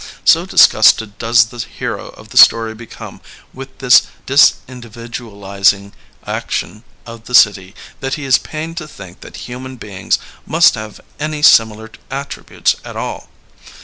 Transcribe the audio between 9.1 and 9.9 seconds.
that human